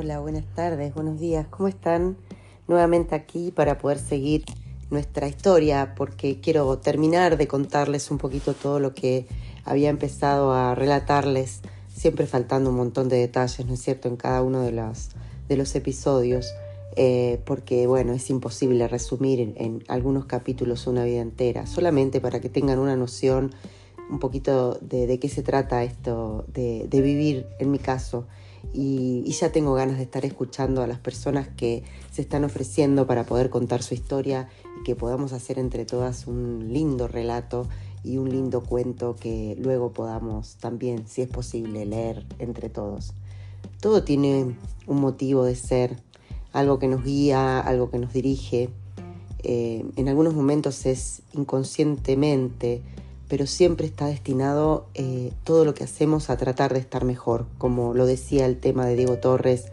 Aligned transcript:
Hola, 0.00 0.20
buenas 0.20 0.44
tardes, 0.54 0.94
buenos 0.94 1.18
días, 1.18 1.48
¿cómo 1.48 1.66
están? 1.66 2.16
Nuevamente 2.68 3.16
aquí 3.16 3.50
para 3.50 3.78
poder 3.78 3.98
seguir 3.98 4.44
nuestra 4.90 5.26
historia, 5.26 5.94
porque 5.96 6.38
quiero 6.40 6.78
terminar 6.78 7.36
de 7.36 7.48
contarles 7.48 8.12
un 8.12 8.18
poquito 8.18 8.54
todo 8.54 8.78
lo 8.78 8.94
que 8.94 9.26
había 9.64 9.90
empezado 9.90 10.52
a 10.52 10.76
relatarles, 10.76 11.62
siempre 11.92 12.28
faltando 12.28 12.70
un 12.70 12.76
montón 12.76 13.08
de 13.08 13.16
detalles, 13.16 13.66
¿no 13.66 13.74
es 13.74 13.82
cierto?, 13.82 14.06
en 14.06 14.16
cada 14.16 14.40
uno 14.42 14.62
de 14.62 14.70
los, 14.70 15.08
de 15.48 15.56
los 15.56 15.74
episodios, 15.74 16.46
eh, 16.94 17.40
porque, 17.44 17.88
bueno, 17.88 18.12
es 18.12 18.30
imposible 18.30 18.86
resumir 18.86 19.52
en, 19.56 19.82
algunos 19.88 20.26
capítulos 20.26 20.86
una 20.86 21.02
vida 21.02 21.22
entera, 21.22 21.66
solamente 21.66 22.20
para 22.20 22.38
que 22.38 22.48
tengan 22.48 22.78
una 22.78 22.94
noción 22.94 23.50
un 24.10 24.18
poquito 24.18 24.78
de, 24.80 25.18
qué 25.18 25.28
se 25.28 25.42
trata 25.42 25.84
esto 25.84 26.44
de, 26.52 26.86
de 26.88 27.00
vivir, 27.00 27.46
en 27.58 27.70
mi 27.70 27.78
caso, 27.78 28.26
y, 28.72 29.22
ya 29.32 29.52
tengo 29.52 29.74
ganas 29.74 29.98
de 29.98 30.02
estar 30.02 30.24
escuchando 30.24 30.82
a 30.82 30.86
las 30.86 30.98
personas 30.98 31.48
que 31.48 31.84
se 32.10 32.22
están 32.22 32.44
ofreciendo 32.44 33.06
para 33.06 33.24
poder 33.24 33.50
contar 33.50 33.82
su 33.82 33.94
historia 33.94 34.48
y 34.80 34.84
que 34.84 34.94
podamos 34.94 35.32
hacer 35.32 35.58
entre 35.58 35.84
todas 35.84 36.26
un 36.26 36.72
lindo 36.72 37.08
relato 37.08 37.66
y 38.04 38.18
un 38.18 38.30
lindo 38.30 38.62
cuento 38.62 39.16
que 39.16 39.56
luego 39.60 39.92
podamos 39.92 40.56
también, 40.56 41.06
si 41.06 41.22
es 41.22 41.28
posible, 41.28 41.86
leer 41.86 42.24
entre 42.38 42.68
todos. 42.68 43.12
Todo 43.80 44.04
tiene 44.04 44.56
un 44.86 45.00
motivo 45.00 45.44
de 45.44 45.54
ser, 45.54 45.96
algo 46.52 46.78
que 46.78 46.88
nos 46.88 47.04
guía, 47.04 47.60
algo 47.60 47.90
que 47.90 47.98
nos 47.98 48.12
dirige. 48.12 48.70
Eh, 49.44 49.84
en 49.96 50.08
algunos 50.08 50.34
momentos 50.34 50.84
es 50.86 51.22
inconscientemente, 51.32 52.82
pero 53.28 53.46
siempre 53.46 53.86
está 53.86 54.06
destinado 54.06 54.86
eh, 54.94 55.32
todo 55.44 55.64
lo 55.64 55.74
que 55.74 55.84
hacemos 55.84 56.30
a 56.30 56.36
tratar 56.36 56.72
de 56.72 56.80
estar 56.80 57.04
mejor, 57.04 57.46
como 57.58 57.94
lo 57.94 58.06
decía 58.06 58.46
el 58.46 58.58
tema 58.58 58.86
de 58.86 58.96
Diego 58.96 59.18
Torres, 59.18 59.66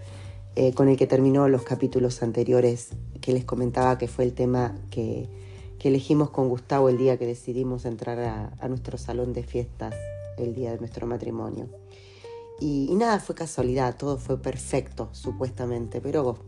eh, 0.58 0.74
con 0.74 0.90
el 0.90 0.98
que 0.98 1.08
terminó 1.08 1.48
los 1.48 1.64
capítulos 1.64 2.22
anteriores, 2.22 2.90
que 3.22 3.32
les 3.34 3.46
comentaba 3.46 3.98
que 3.98 4.08
fue 4.08 4.26
el 4.26 4.34
tema 4.34 4.76
que, 4.90 5.28
elegimos 5.86 6.32
con 6.32 6.50
Gustavo 6.50 6.90
el 6.90 6.98
día 6.98 7.20
que 7.20 7.28
decidimos 7.28 7.86
entrar 7.86 8.18
a, 8.60 8.68
nuestro 8.68 8.98
salón 8.98 9.34
de 9.34 9.44
fiestas, 9.44 9.94
el 10.40 10.56
día 10.56 10.72
de 10.72 10.80
nuestro 10.80 11.06
matrimonio. 11.06 11.68
Y, 12.60 12.90
nada, 12.96 13.20
fue 13.20 13.36
casualidad, 13.36 13.96
todo 13.96 14.18
fue 14.18 14.42
perfecto, 14.42 15.10
supuestamente, 15.12 16.02
pero 16.02 16.40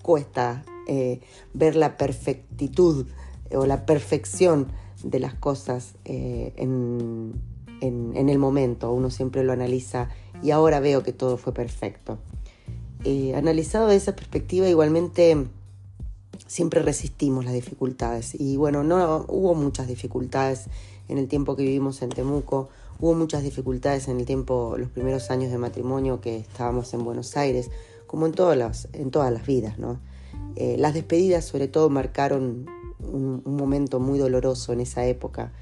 cuesta 0.00 0.64
eh, 0.86 1.18
ver 1.54 1.74
la 1.74 1.96
perfectitud 1.96 3.08
o 3.50 3.66
la 3.66 3.84
perfección 3.84 4.68
de 5.04 5.20
las 5.20 5.34
cosas 5.34 5.94
eh, 6.04 6.52
en, 6.56 7.34
el 7.80 8.38
momento, 8.38 8.90
uno 8.92 9.10
siempre 9.10 9.44
lo 9.44 9.52
analiza 9.52 10.08
y 10.42 10.50
ahora 10.50 10.80
veo 10.80 11.02
que 11.02 11.12
todo 11.12 11.36
fue 11.36 11.52
perfecto. 11.52 12.18
Eh, 13.04 13.34
analizado 13.36 13.88
de 13.88 13.96
esa 13.96 14.16
perspectiva, 14.16 14.68
igualmente 14.68 15.46
siempre 16.46 16.82
resistimos 16.82 17.44
las 17.44 17.54
dificultades 17.54 18.34
y 18.38 18.56
bueno, 18.56 18.82
no 18.82 19.26
hubo 19.28 19.54
muchas 19.54 19.86
dificultades 19.86 20.66
en 21.08 21.18
el 21.18 21.28
tiempo 21.28 21.54
que 21.56 21.62
vivimos 21.62 22.00
en 22.02 22.08
Temuco, 22.08 22.70
hubo 22.98 23.14
muchas 23.14 23.42
dificultades 23.42 24.08
en 24.08 24.18
el 24.18 24.26
tiempo, 24.26 24.76
los 24.78 24.88
primeros 24.88 25.30
años 25.30 25.50
de 25.50 25.58
matrimonio 25.58 26.20
que 26.20 26.36
estábamos 26.36 26.94
en 26.94 27.04
Buenos 27.04 27.36
Aires, 27.36 27.70
como 28.06 28.26
en 28.26 28.32
todas 28.32 28.56
las, 28.56 28.88
en 28.94 29.10
todas 29.10 29.32
las 29.32 29.46
vidas, 29.46 29.78
¿no? 29.78 30.00
Eh, 30.56 30.76
las 30.78 30.94
despedidas 30.94 31.44
sobre 31.44 31.68
todo 31.68 31.90
marcaron 31.90 32.66
un, 33.12 33.42
momento 33.44 34.00
muy 34.00 34.18
doloroso 34.18 34.72
en 34.72 34.80
esa 34.80 35.06
época. 35.06 35.52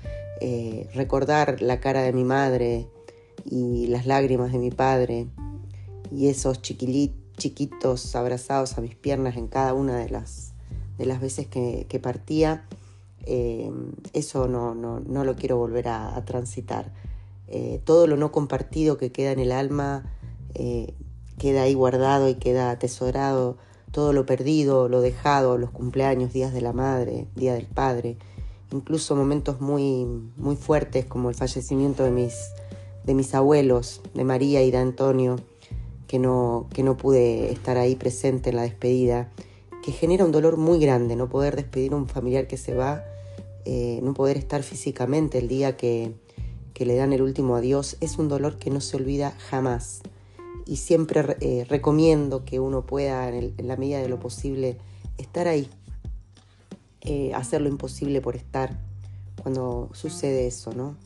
Eh, 0.41 0.89
recordar 0.95 1.63
la 1.63 1.81
cara 1.81 2.03
de 2.03 2.13
mi 2.13 2.25
madre 2.25 2.89
y 3.45 3.87
las 3.87 4.07
lágrimas 4.07 4.53
de 4.53 4.59
mi 4.59 4.71
padre 4.71 5.29
y 6.11 6.29
esos 6.29 6.61
chiquitos 6.63 8.17
abrazados 8.17 8.77
a 8.77 8.81
mis 8.81 8.95
piernas 8.95 9.37
en 9.37 9.47
cada 9.47 9.75
una 9.75 9.97
de 9.97 10.11
las, 10.11 10.53
de 10.99 11.07
las 11.07 11.21
veces 11.21 11.47
que, 11.47 12.01
partía, 12.03 12.67
eh, 13.25 13.71
eso 14.13 14.49
no, 14.49 14.75
no, 14.75 15.25
lo 15.25 15.37
quiero 15.37 15.57
volver 15.57 15.89
a, 15.89 16.25
transitar. 16.25 16.93
Eh, 17.49 17.81
todo 17.85 18.07
lo 18.07 18.17
no 18.17 18.33
compartido 18.33 18.97
que 18.97 19.13
queda 19.13 19.33
en 19.33 19.39
el 19.39 19.53
alma 19.53 20.11
queda 21.39 21.63
ahí 21.63 21.75
guardado 21.75 22.29
y 22.29 22.35
queda 22.37 22.71
atesorado 22.71 23.57
todo 23.93 24.15
lo 24.15 24.27
perdido, 24.27 24.89
lo 24.89 25.01
dejado, 25.01 25.59
los 25.59 25.71
cumpleaños, 25.71 26.33
días 26.33 26.53
de 26.53 26.63
la 26.63 26.73
madre, 26.73 27.27
día 27.37 27.55
del 27.55 27.67
padre, 27.67 28.17
incluso 28.73 29.15
momentos 29.15 29.61
muy, 29.61 30.07
muy 30.37 30.57
fuertes 30.57 31.05
como 31.05 31.29
el 31.29 31.35
fallecimiento 31.35 32.03
de 32.03 32.11
mis, 32.11 32.35
de 33.05 33.15
mis 33.15 33.35
abuelos, 33.35 34.01
de 34.15 34.25
María 34.25 34.63
y 34.63 34.71
de 34.71 34.79
Antonio, 34.79 35.37
que 36.09 36.19
no, 36.19 36.69
que 36.73 36.83
no 36.83 36.97
pude 36.97 37.53
estar 37.53 37.77
ahí 37.77 37.95
presente 37.95 38.51
en 38.51 38.57
la 38.57 38.63
despedida, 38.63 39.31
que 39.85 39.93
genera 39.93 40.25
un 40.25 40.33
dolor 40.33 40.57
muy 40.57 40.81
grande, 40.81 41.15
no 41.15 41.29
poder 41.29 41.55
despedir 41.55 41.93
a 41.93 41.97
un 41.97 42.09
familiar 42.09 42.47
que 42.47 42.57
se 42.57 42.75
va, 42.75 43.05
eh, 43.67 44.01
no 44.03 44.15
poder 44.15 44.39
estar 44.39 44.63
físicamente 44.63 45.39
el 45.39 45.49
día 45.49 45.77
que, 45.77 46.15
que 46.73 46.87
le 46.87 46.97
dan 46.97 47.13
el 47.13 47.21
último 47.21 47.57
adiós, 47.57 47.99
es 48.01 48.17
un 48.19 48.29
dolor 48.29 48.57
que 48.57 48.71
no 48.71 48.81
se 48.81 48.97
olvida 48.97 49.33
jamás 49.51 50.03
y 50.67 50.77
siempre 50.77 51.37
eh, 51.41 51.65
recomiendo 51.69 52.45
que 52.45 52.61
uno 52.61 52.83
pueda, 52.87 53.29
en, 53.29 53.55
la 53.59 53.77
medida 53.77 54.01
de 54.01 54.09
lo 54.09 54.19
posible, 54.19 54.79
estar 55.19 55.49
ahí, 55.49 55.69
eh, 57.01 57.33
hacer 57.35 57.61
lo 57.61 57.69
imposible 57.69 58.21
por 58.21 58.37
estar 58.37 58.79
cuando 59.43 59.91
sucede 59.93 60.47
eso, 60.47 60.73
¿no? 60.73 60.97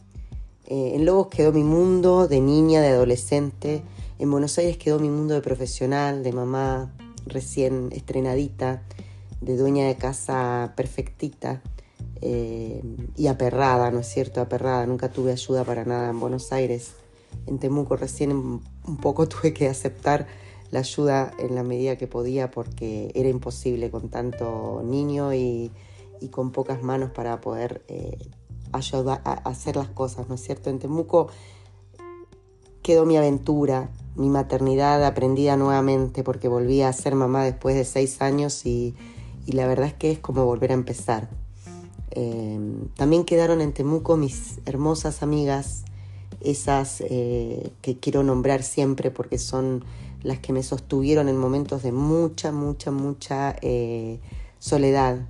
Eh, 0.66 0.92
en 0.94 1.04
Lobos 1.04 1.28
quedó 1.28 1.52
mi 1.52 1.62
mundo 1.62 2.28
de 2.28 2.40
niña, 2.40 2.80
de 2.80 2.88
adolescente, 2.88 3.82
en 4.18 4.30
Buenos 4.30 4.58
Aires 4.58 4.78
quedó 4.78 4.98
mi 4.98 5.08
mundo 5.08 5.34
de 5.34 5.40
profesional, 5.40 6.22
de 6.22 6.32
mamá 6.32 6.92
recién 7.26 7.90
estrenadita, 7.92 8.82
de 9.40 9.56
dueña 9.56 9.86
de 9.86 9.96
casa 9.96 10.72
perfectita 10.76 11.62
y 13.14 13.26
aperrada, 13.26 13.90
¿no 13.90 14.00
es 14.00 14.08
cierto? 14.08 14.40
Aperrada, 14.40 14.86
nunca 14.86 15.10
tuve 15.10 15.32
ayuda 15.32 15.64
para 15.64 15.84
nada 15.84 16.10
en 16.10 16.18
Buenos 16.18 16.50
Aires 16.50 16.94
en 17.46 17.58
Temuco 17.58 17.96
recién 17.96 18.60
un 18.86 18.96
poco 18.96 19.28
tuve 19.28 19.52
que 19.52 19.68
aceptar 19.68 20.26
la 20.70 20.80
ayuda 20.80 21.32
en 21.38 21.54
la 21.54 21.62
medida 21.62 21.96
que 21.96 22.06
podía 22.06 22.50
porque 22.50 23.12
era 23.14 23.28
imposible 23.28 23.90
con 23.90 24.08
tanto 24.08 24.82
niño 24.84 25.32
y, 25.34 25.70
con 26.30 26.50
pocas 26.50 26.82
manos 26.82 27.10
para 27.12 27.40
poder 27.40 27.84
eh, 27.86 28.18
ayudar 28.72 29.20
a 29.24 29.34
hacer 29.48 29.76
las 29.76 29.88
cosas, 29.88 30.28
¿no 30.28 30.34
es 30.34 30.42
cierto? 30.42 30.70
En 30.70 30.80
Temuco 30.80 31.28
quedó 32.82 33.04
mi 33.04 33.16
aventura, 33.16 33.90
mi 34.16 34.28
maternidad 34.28 35.04
aprendida 35.04 35.56
nuevamente 35.56 36.24
porque 36.24 36.48
volví 36.48 36.82
a 36.82 36.92
ser 36.92 37.14
mamá 37.14 37.44
después 37.44 37.76
de 37.76 37.84
seis 37.84 38.22
años 38.22 38.64
y, 38.66 38.94
la 39.46 39.66
verdad 39.66 39.86
es 39.86 39.94
que 39.94 40.10
es 40.10 40.18
como 40.18 40.44
volver 40.44 40.72
a 40.72 40.74
empezar. 40.74 41.28
Eh, 42.10 42.58
también 42.96 43.24
quedaron 43.24 43.60
en 43.60 43.72
Temuco 43.72 44.16
mis 44.16 44.58
hermosas 44.66 45.22
amigas 45.22 45.84
esas 46.40 47.00
eh, 47.00 47.70
que 47.82 47.98
quiero 47.98 48.22
nombrar 48.22 48.62
siempre 48.62 49.10
porque 49.10 49.38
son 49.38 49.84
las 50.22 50.38
que 50.38 50.52
me 50.52 50.62
sostuvieron 50.62 51.28
en 51.28 51.36
momentos 51.36 51.82
de 51.82 51.92
mucha, 51.92 52.52
mucha, 52.52 52.90
mucha 52.90 53.56
eh, 53.62 54.18
soledad, 54.58 55.26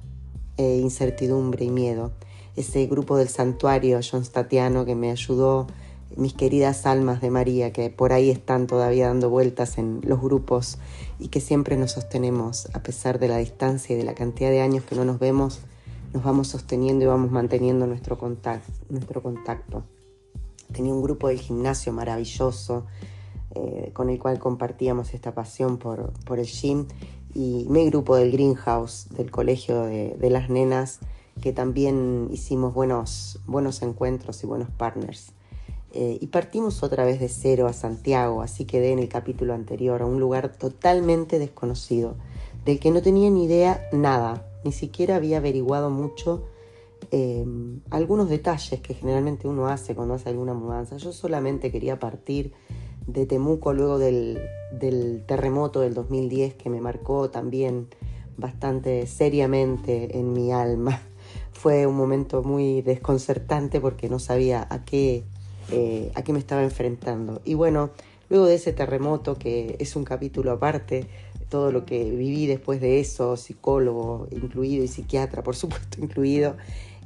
e 0.57 0.79
incertidumbre 0.79 1.67
y 1.67 1.71
miedo. 1.71 2.13
Ese 2.57 2.87
grupo 2.87 3.19
del 3.19 3.29
santuario 3.29 4.01
John 4.09 4.25
Statiano 4.25 4.87
que 4.87 4.95
me 4.95 5.11
ayudó, 5.11 5.67
mis 6.17 6.33
queridas 6.33 6.87
almas 6.87 7.21
de 7.21 7.31
María 7.31 7.73
que 7.73 7.91
por 7.91 8.15
ahí 8.15 8.31
están 8.31 8.67
todavía 8.67 9.09
dando 9.09 9.29
vueltas 9.29 9.77
en 9.77 10.01
los 10.03 10.23
grupos 10.23 10.79
y 11.19 11.29
que 11.29 11.43
siempre 11.43 11.77
nos 11.77 11.93
sostenemos 11.93 12.69
a 12.73 12.83
pesar 12.83 13.19
de 13.19 13.29
la 13.29 13.37
distancia 13.37 13.95
y 13.95 13.99
de 13.99 14.05
la 14.05 14.15
cantidad 14.15 14.49
de 14.49 14.63
años 14.63 14.85
que 14.85 14.95
no 14.95 15.05
nos 15.05 15.19
vemos, 15.19 15.61
nos 16.15 16.25
vamos 16.25 16.49
sosteniendo 16.49 17.05
y 17.05 17.09
vamos 17.09 17.31
manteniendo 17.31 17.87
nuestro 17.87 18.17
contacto. 18.17 18.73
Nuestro 18.89 19.23
contacto 19.23 19.85
tenía 20.73 20.93
un 20.93 21.03
grupo 21.03 21.29
del 21.29 21.39
gimnasio 21.39 21.93
maravilloso 21.93 22.87
eh, 23.59 23.91
con 23.95 24.11
el 24.11 24.19
cual 24.19 24.39
compartíamos 24.39 25.15
esta 25.15 25.33
pasión 25.33 25.79
por, 25.79 26.13
por, 26.25 26.39
el 26.39 26.47
gym 26.47 26.87
y 27.33 27.65
mi 27.71 27.87
grupo 27.87 28.17
del 28.17 28.31
Greenhouse, 28.31 29.09
del 29.17 29.31
colegio 29.31 29.83
de, 29.85 30.31
las 30.31 30.51
nenas, 30.51 31.01
que 31.41 31.53
también 31.55 32.29
hicimos 32.33 32.75
buenos, 32.75 33.41
buenos 33.47 33.81
encuentros 33.81 34.43
y 34.43 34.47
buenos 34.47 34.69
partners. 34.71 35.33
Eh, 35.93 36.19
y 36.21 36.27
partimos 36.27 36.83
otra 36.83 37.07
vez 37.07 37.19
de 37.19 37.31
cero 37.31 37.67
a 37.67 37.73
Santiago, 37.73 38.43
así 38.43 38.67
quedé 38.67 38.93
en 38.93 38.99
el 38.99 39.09
capítulo 39.09 39.55
anterior, 39.55 40.03
a 40.03 40.07
un 40.07 40.21
lugar 40.21 40.53
totalmente 40.53 41.39
desconocido, 41.39 42.17
del 42.67 42.79
que 42.79 42.91
no 42.91 43.01
tenía 43.01 43.31
ni 43.31 43.45
idea 43.45 43.89
nada, 43.93 44.47
ni 44.65 44.73
siquiera 44.73 45.17
había 45.17 45.39
averiguado 45.39 45.89
mucho 45.89 46.45
Em, 47.11 47.81
algunos 47.91 48.29
detalles 48.29 48.81
que 48.81 48.95
generalmente 48.95 49.47
uno 49.47 49.69
hace 49.69 49.95
cuando 49.95 50.15
hace 50.15 50.29
alguna 50.29 50.55
mudanza. 50.55 50.97
Yo 50.97 51.13
solamente 51.13 51.71
quería 51.71 51.99
partir 51.99 52.53
de 53.07 53.27
Temuco 53.27 53.73
luego 53.73 53.99
del, 53.99 54.41
terremoto 55.27 55.81
del 55.81 55.95
2010 55.95 56.55
que 56.55 56.69
me 56.69 56.81
marcó 56.81 57.31
también 57.31 57.89
bastante 58.37 59.07
seriamente 59.07 60.19
en 60.19 60.33
mi 60.33 60.53
alma. 60.53 61.01
Fue 61.53 61.87
un 61.87 61.97
momento 61.97 62.43
muy 62.43 62.83
desconcertante 62.83 63.81
porque 63.81 64.09
no 64.09 64.19
sabía 64.19 64.67
a 64.69 64.85
qué, 64.85 65.25
eh, 65.71 66.11
a 66.15 66.23
qué 66.23 66.33
me 66.33 66.39
estaba 66.39 66.63
enfrentando. 66.65 67.41
Y 67.45 67.55
bueno, 67.55 67.91
Luego 68.29 68.47
de 68.47 68.57
ese 68.57 68.73
terremoto, 68.73 69.39
que 69.39 69.77
es 69.79 69.95
un 69.95 70.05
capítulo 70.05 70.51
aparte, 70.51 71.07
todo 71.49 71.73
lo 71.73 71.85
que 71.85 72.05
viví 72.11 72.47
después 72.47 72.81
de 72.81 73.01
eso, 73.01 73.37
psicólogo 73.37 74.29
incluido 74.31 74.85
y 74.85 74.89
psiquiatra, 74.89 75.43
por 75.43 75.57
supuesto, 75.57 75.99
incluido, 76.03 76.57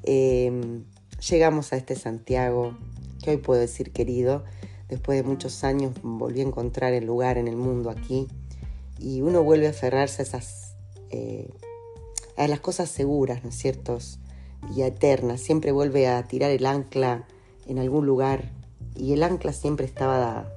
em, 0.03 0.85
llegamos 1.29 1.73
a 1.73 1.77
este 1.77 1.97
Santiago, 1.97 2.77
que 3.23 3.31
hoy 3.31 3.37
puedo 3.37 3.61
decir 3.61 3.93
querido, 3.93 4.45
después 4.89 5.23
de 5.23 5.29
muchos 5.29 5.63
años 5.65 5.95
volví 6.03 6.41
a 6.41 6.45
encontrar 6.45 6.93
el 6.95 7.05
lugar 7.05 7.39
en 7.39 7.49
el 7.49 7.57
mundo 7.57 7.91
aquí 7.91 8.27
y 8.99 9.21
uno 9.23 9.43
vuelve 9.43 9.67
a 9.67 9.71
aferrarse 9.71 10.23
a 10.23 10.25
esas 10.25 10.75
eh, 11.11 11.49
las 12.37 12.61
cosas 12.61 12.89
seguras, 12.89 13.45
¿no 13.45 13.51
es 13.51 13.57
cierto? 13.57 13.99
Y 14.75 14.83
eternas, 14.83 15.41
siempre 15.41 15.73
vuelve 15.73 16.09
a 16.09 16.27
tirar 16.27 16.51
el 16.51 16.65
ancla 16.67 17.27
en 17.67 17.79
algún 17.79 18.07
lugar 18.07 18.51
y 18.97 19.13
el 19.13 19.23
ancla 19.23 19.53
siempre 19.53 19.87
estaba 19.87 20.51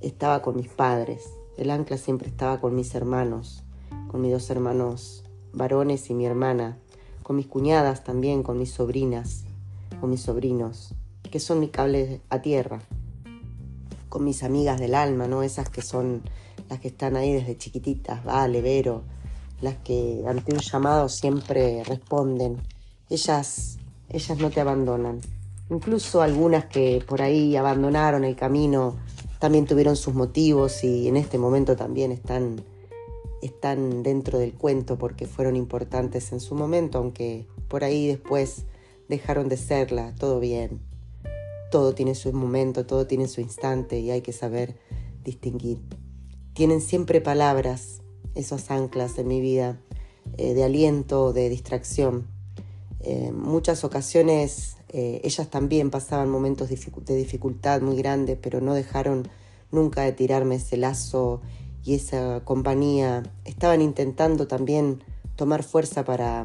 estaba 0.00 0.42
con 0.42 0.56
mis 0.56 0.68
padres, 0.68 1.22
el 1.56 1.70
ancla 1.70 1.98
siempre 1.98 2.28
estaba 2.28 2.60
con 2.60 2.74
mis 2.74 2.94
hermanos, 2.94 3.62
con 4.08 4.20
mis 4.20 4.32
dos 4.32 4.48
hermanos 4.50 5.24
varones 5.52 6.08
y 6.10 6.14
mi 6.14 6.26
hermana, 6.26 6.78
con 7.22 7.36
mis 7.36 7.46
cuñadas 7.46 8.04
también, 8.04 8.42
con 8.42 8.58
mis 8.58 8.70
sobrinas, 8.70 9.44
con 10.00 10.10
mis 10.10 10.22
sobrinos, 10.22 10.94
que 11.30 11.40
son 11.40 11.60
mi 11.60 11.68
cable 11.68 12.20
a 12.30 12.42
tierra, 12.42 12.80
con 14.08 14.24
mis 14.24 14.42
amigas 14.42 14.80
del 14.80 14.94
alma, 14.94 15.28
¿no? 15.28 15.42
Esas 15.42 15.68
que 15.68 15.82
son 15.82 16.22
las 16.68 16.80
que 16.80 16.88
están 16.88 17.16
ahí 17.16 17.32
desde 17.32 17.56
chiquititas, 17.56 18.24
Vale, 18.24 18.60
Vero, 18.62 19.02
las 19.60 19.76
que 19.76 20.24
ante 20.26 20.52
un 20.52 20.60
llamado 20.60 21.08
siempre 21.08 21.84
responden. 21.84 22.58
Ellas, 23.08 23.78
ellas 24.08 24.38
no 24.38 24.50
te 24.50 24.60
abandonan. 24.60 25.20
Incluso 25.70 26.20
algunas 26.20 26.66
que 26.66 27.02
por 27.06 27.22
ahí 27.22 27.56
abandonaron 27.56 28.24
el 28.24 28.36
camino 28.36 28.96
también 29.42 29.66
tuvieron 29.66 29.96
sus 29.96 30.14
motivos 30.14 30.84
y 30.84 31.08
en 31.08 31.16
este 31.16 31.36
momento 31.36 31.74
también 31.74 32.12
están, 32.12 32.62
están 33.42 34.04
dentro 34.04 34.38
del 34.38 34.54
cuento 34.54 34.98
porque 34.98 35.26
fueron 35.26 35.56
importantes 35.56 36.30
en 36.30 36.38
su 36.38 36.54
momento, 36.54 36.98
aunque 36.98 37.48
por 37.66 37.82
ahí 37.82 38.06
después 38.06 38.66
dejaron 39.08 39.48
de 39.48 39.56
serla, 39.56 40.14
todo 40.14 40.38
bien. 40.38 40.80
Todo 41.72 41.92
tiene 41.92 42.14
su 42.14 42.32
momento, 42.32 42.86
todo 42.86 43.08
tiene 43.08 43.26
su 43.26 43.40
instante 43.40 43.98
y 43.98 44.12
hay 44.12 44.20
que 44.20 44.32
saber 44.32 44.76
distinguir. 45.24 45.80
Tienen 46.52 46.80
siempre 46.80 47.20
palabras, 47.20 48.00
esos 48.36 48.70
anclas 48.70 49.18
en 49.18 49.26
mi 49.26 49.40
vida, 49.40 49.80
eh, 50.36 50.54
de 50.54 50.62
aliento, 50.62 51.32
de 51.32 51.48
distracción. 51.48 52.28
Eh, 53.00 53.32
muchas 53.32 53.82
ocasiones 53.82 54.76
eh, 54.92 55.22
ellas 55.24 55.48
también 55.48 55.90
pasaban 55.90 56.28
momentos 56.28 56.68
de 56.68 57.16
dificultad 57.16 57.80
muy 57.80 57.96
grandes, 57.96 58.38
pero 58.40 58.60
no 58.60 58.74
dejaron 58.74 59.26
nunca 59.70 60.02
de 60.02 60.12
tirarme 60.12 60.56
ese 60.56 60.76
lazo 60.76 61.40
y 61.82 61.94
esa 61.94 62.42
compañía. 62.44 63.22
Estaban 63.44 63.80
intentando 63.80 64.46
también 64.46 65.02
tomar 65.34 65.62
fuerza 65.62 66.04
para, 66.04 66.44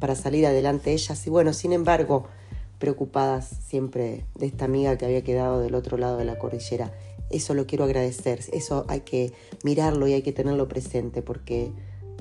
para 0.00 0.16
salir 0.16 0.46
adelante 0.46 0.92
ellas 0.92 1.24
y 1.26 1.30
bueno, 1.30 1.52
sin 1.52 1.72
embargo, 1.72 2.26
preocupadas 2.78 3.48
siempre 3.66 4.24
de 4.34 4.46
esta 4.46 4.64
amiga 4.64 4.98
que 4.98 5.06
había 5.06 5.22
quedado 5.22 5.60
del 5.60 5.74
otro 5.74 5.96
lado 5.96 6.18
de 6.18 6.24
la 6.24 6.38
cordillera. 6.38 6.92
Eso 7.30 7.54
lo 7.54 7.66
quiero 7.66 7.84
agradecer, 7.84 8.40
eso 8.52 8.84
hay 8.88 9.00
que 9.00 9.32
mirarlo 9.64 10.06
y 10.06 10.12
hay 10.12 10.22
que 10.22 10.32
tenerlo 10.32 10.68
presente 10.68 11.22
porque 11.22 11.72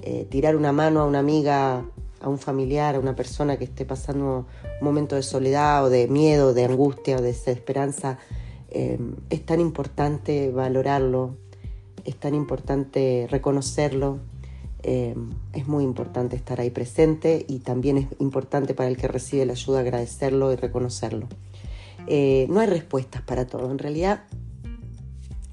eh, 0.04 0.26
tirar 0.30 0.56
una 0.56 0.72
mano 0.72 1.02
a 1.02 1.06
una 1.06 1.20
amiga 1.20 1.86
a 2.22 2.30
un 2.30 2.38
familiar, 2.38 2.96
a 2.96 3.00
una 3.00 3.16
persona 3.16 3.58
que 3.58 3.66
esté 3.66 3.86
pasando 3.86 4.46
un 4.80 4.86
momento 4.86 5.16
de 5.16 5.24
soledad 5.24 5.86
o 5.86 5.90
de 5.90 6.08
miedo, 6.08 6.54
de 6.54 6.66
angustia 6.66 7.18
o 7.18 7.22
de 7.22 7.28
desesperanza, 7.28 8.18
eh, 8.70 9.00
es 9.30 9.46
tan 9.46 9.60
importante 9.60 10.52
valorarlo, 10.52 11.38
es 12.04 12.16
tan 12.18 12.36
importante 12.36 13.28
reconocerlo, 13.30 14.20
eh, 14.84 15.16
es 15.54 15.68
muy 15.68 15.84
importante 15.84 16.36
estar 16.36 16.60
ahí 16.60 16.70
presente 16.70 17.46
y 17.48 17.60
también 17.60 17.98
es 17.98 18.08
importante 18.20 18.74
para 18.74 18.90
el 18.90 18.98
que 18.98 19.08
recibe 19.08 19.46
la 19.46 19.54
ayuda 19.54 19.80
agradecerlo 19.80 20.52
y 20.52 20.56
reconocerlo. 20.56 21.28
Eh, 22.08 22.48
no 22.50 22.60
hay 22.60 22.68
respuestas 22.68 23.22
para 23.22 23.48
todo, 23.48 23.72
en 23.72 23.80
realidad 23.80 24.24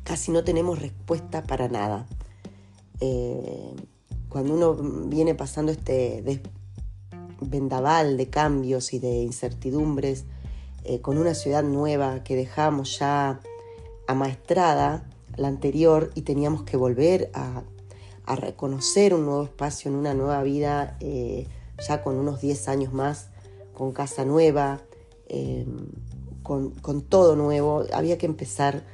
casi 0.04 0.32
no 0.32 0.44
tenemos 0.44 0.80
respuesta 0.80 1.44
para 1.44 1.68
nada. 1.68 2.06
Cuando 4.32 4.54
uno 4.54 4.74
viene 5.08 5.34
pasando 5.34 5.72
este 5.72 6.40
vendaval 7.42 8.16
de 8.16 8.30
cambios 8.30 8.94
y 8.94 8.98
de 8.98 9.22
incertidumbres, 9.24 10.24
eh, 10.84 11.02
con 11.02 11.18
una 11.18 11.34
ciudad 11.34 11.62
nueva 11.62 12.24
que 12.24 12.34
dejamos 12.34 12.98
ya 12.98 13.40
amaestrada, 14.06 15.04
la 15.36 15.48
anterior, 15.48 16.12
y 16.14 16.22
teníamos 16.22 16.62
que 16.62 16.78
volver 16.78 17.30
a, 17.34 17.62
reconocer 18.34 19.12
un 19.12 19.26
nuevo 19.26 19.42
espacio 19.42 19.90
en 19.90 19.98
una 19.98 20.14
nueva 20.14 20.42
vida, 20.42 20.96
eh, 21.00 21.46
ya 21.86 22.02
con 22.02 22.16
unos 22.16 22.40
10 22.40 22.68
años 22.68 22.94
más, 22.94 23.28
con 23.74 23.92
casa 23.92 24.24
nueva, 24.24 24.80
con, 26.42 26.70
con 26.70 27.02
todo 27.02 27.36
nuevo. 27.36 27.84
Había 27.92 28.16
que 28.16 28.24
empezar 28.24 28.84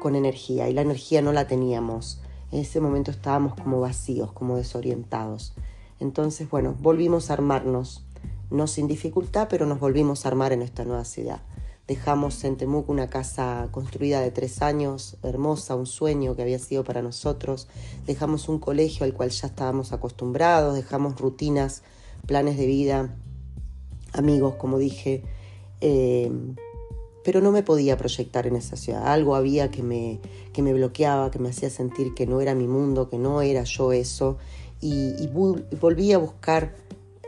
con 0.00 0.14
energía 0.14 0.68
y 0.68 0.72
la 0.72 0.82
energía 0.82 1.20
no 1.22 1.32
la 1.32 1.48
teníamos. 1.48 2.20
En 2.50 2.60
ese 2.60 2.80
momento 2.80 3.10
estábamos 3.10 3.54
como 3.54 3.80
vacíos, 3.80 4.32
como 4.32 4.56
desorientados. 4.56 5.52
Entonces, 6.00 6.48
bueno, 6.48 6.74
volvimos 6.80 7.30
a 7.30 7.34
armarnos, 7.34 8.04
no 8.50 8.66
sin 8.66 8.86
dificultad, 8.86 9.48
pero 9.50 9.66
nos 9.66 9.80
volvimos 9.80 10.24
a 10.24 10.28
armar 10.28 10.52
en 10.52 10.62
esta 10.62 10.84
nueva 10.84 11.04
ciudad. 11.04 11.42
Dejamos 11.86 12.44
en 12.44 12.56
Temuco 12.56 12.92
una 12.92 13.08
casa 13.08 13.68
construida 13.70 14.20
de 14.20 14.30
tres 14.30 14.60
años, 14.62 15.16
hermosa, 15.22 15.74
un 15.74 15.86
sueño 15.86 16.36
que 16.36 16.42
había 16.42 16.58
sido 16.58 16.84
para 16.84 17.02
nosotros. 17.02 17.68
Dejamos 18.06 18.48
un 18.48 18.58
colegio 18.58 19.04
al 19.04 19.14
cual 19.14 19.30
ya 19.30 19.48
estábamos 19.48 19.92
acostumbrados, 19.92 20.74
dejamos 20.74 21.18
rutinas, 21.18 21.82
planes 22.26 22.58
de 22.58 22.66
vida, 22.66 23.16
amigos, 24.12 24.54
como 24.56 24.78
dije. 24.78 25.24
Eh, 25.80 26.30
pero 27.28 27.42
no 27.42 27.52
me 27.52 27.62
podía 27.62 27.98
proyectar 27.98 28.46
en 28.46 28.56
esa 28.56 28.74
ciudad. 28.74 29.06
Algo 29.06 29.34
había 29.34 29.70
que 29.70 29.82
me, 29.82 30.18
que 30.54 30.62
me 30.62 30.72
bloqueaba, 30.72 31.30
que 31.30 31.38
me 31.38 31.50
hacía 31.50 31.68
sentir 31.68 32.14
que 32.14 32.26
no 32.26 32.40
era 32.40 32.54
mi 32.54 32.66
mundo, 32.66 33.10
que 33.10 33.18
no 33.18 33.42
era 33.42 33.64
yo 33.64 33.92
eso 33.92 34.38
y, 34.80 35.26
volví 35.78 36.14
a 36.14 36.16
buscar, 36.16 36.74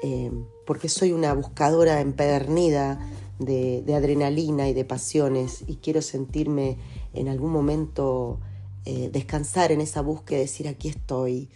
eh, 0.02 0.31
porque 0.67 0.88
soy 0.88 1.12
una 1.12 1.35
buscadora 1.35 2.00
empedernida 2.00 2.99
de, 3.38 3.85
adrenalina 3.94 4.70
y 4.70 4.73
de 4.73 4.87
pasiones 4.87 5.64
y 5.67 5.76
quiero 5.76 6.00
sentirme 6.00 6.79
en 7.12 7.29
algún 7.29 7.53
momento 7.53 8.41
eh, 8.86 9.10
descansar 9.13 9.70
en 9.70 9.82
esa 9.82 10.01
búsqueda, 10.01 10.39
decir 10.39 10.67
aquí 10.67 10.89
estoy, 10.89 11.51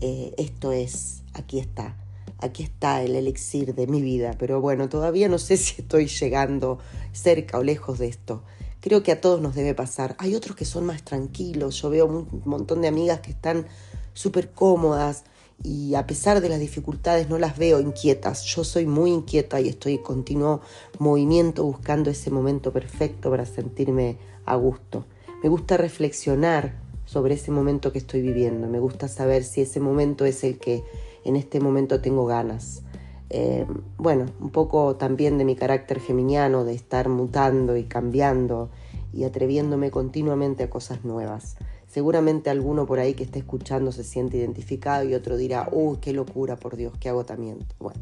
eh, 0.00 0.34
esto 0.38 0.70
es, 0.70 1.24
aquí 1.34 1.58
está, 1.58 1.96
aquí 2.38 2.62
está 2.62 3.02
el 3.02 3.14
elixir 3.14 3.74
de 3.74 3.86
mi 3.86 4.02
vida, 4.02 4.34
pero 4.38 4.60
bueno, 4.60 4.88
todavía 4.88 5.28
no 5.28 5.38
sé 5.38 5.56
si 5.58 5.82
estoy 5.82 6.06
llegando 6.06 6.78
cerca 7.12 7.58
o 7.58 7.62
lejos 7.62 7.98
de 7.98 8.08
esto. 8.08 8.42
Creo 8.80 9.02
que 9.02 9.12
a 9.12 9.20
todos 9.20 9.40
nos 9.40 9.54
debe 9.54 9.74
pasar. 9.74 10.14
Hay 10.18 10.34
otros 10.34 10.56
que 10.56 10.64
son 10.64 10.86
más 10.86 11.02
tranquilos. 11.02 11.82
Yo 11.82 11.90
veo 11.90 12.06
un 12.06 12.42
montón 12.44 12.80
de 12.80 12.88
amigas 12.88 13.20
que 13.20 13.32
están 13.32 13.66
súper 14.14 14.52
cómodas, 14.52 15.24
y 15.62 15.94
a 15.96 16.06
pesar 16.06 16.40
de 16.40 16.48
las 16.48 16.60
dificultades 16.60 17.28
no 17.28 17.38
las 17.38 17.58
veo 17.58 17.80
inquietas. 17.80 18.44
Yo 18.44 18.62
soy 18.62 18.86
muy 18.86 19.10
inquieta 19.10 19.60
y 19.60 19.68
estoy 19.68 19.94
en 19.94 20.02
continuo 20.02 20.60
movimiento 20.98 21.64
buscando 21.64 22.10
ese 22.10 22.30
momento 22.30 22.72
perfecto 22.72 23.30
para 23.30 23.44
sentirme 23.44 24.18
a 24.44 24.54
gusto. 24.54 25.04
Me 25.42 25.48
gusta 25.48 25.76
reflexionar 25.76 26.80
sobre 27.06 27.34
ese 27.34 27.50
momento 27.50 27.92
que 27.92 27.98
estoy 27.98 28.22
viviendo. 28.22 28.68
Me 28.68 28.78
gusta 28.78 29.08
saber 29.08 29.42
si 29.42 29.60
ese 29.60 29.80
momento 29.80 30.24
es 30.24 30.44
el 30.44 30.58
que 30.58 30.84
en 31.24 31.36
este 31.36 31.60
momento 31.60 32.00
tengo 32.00 32.26
ganas. 32.26 32.82
Eh, 33.30 33.66
bueno, 33.98 34.26
un 34.40 34.50
poco 34.50 34.96
también 34.96 35.38
de 35.38 35.44
mi 35.44 35.54
carácter 35.54 36.00
geminiano, 36.00 36.64
de 36.64 36.74
estar 36.74 37.08
mutando 37.08 37.76
y 37.76 37.84
cambiando 37.84 38.70
y 39.12 39.24
atreviéndome 39.24 39.90
continuamente 39.90 40.64
a 40.64 40.70
cosas 40.70 41.04
nuevas. 41.04 41.56
Seguramente 41.86 42.50
alguno 42.50 42.86
por 42.86 42.98
ahí 42.98 43.14
que 43.14 43.24
esté 43.24 43.38
escuchando 43.38 43.92
se 43.92 44.04
siente 44.04 44.36
identificado 44.36 45.04
y 45.04 45.14
otro 45.14 45.36
dirá, 45.36 45.68
uy, 45.72 45.98
qué 46.00 46.12
locura, 46.12 46.56
por 46.56 46.76
Dios, 46.76 46.92
qué 47.00 47.08
agotamiento. 47.08 47.74
Bueno, 47.78 48.00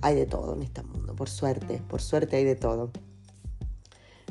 hay 0.00 0.16
de 0.16 0.26
todo 0.26 0.54
en 0.54 0.62
este 0.62 0.82
mundo, 0.82 1.14
por 1.14 1.28
suerte, 1.28 1.80
por 1.88 2.00
suerte 2.00 2.36
hay 2.36 2.44
de 2.44 2.56
todo. 2.56 2.90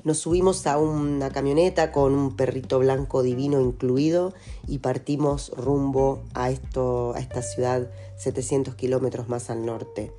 Nos 0.03 0.17
subimos 0.17 0.65
a 0.65 0.79
una 0.79 1.29
camioneta 1.29 1.91
con 1.91 2.13
un 2.15 2.35
perrito 2.35 2.79
blanco 2.79 3.21
divino 3.21 3.61
incluido 3.61 4.33
y 4.67 4.79
partimos 4.79 5.51
rumbo 5.55 6.23
a, 6.33 6.49
esta 6.49 7.41
ciudad 7.43 7.91
700 8.17 8.73
kilómetros 8.73 9.29
más 9.29 9.51
al 9.51 9.63
norte. 9.63 10.11